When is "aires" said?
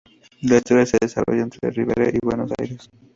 2.59-2.89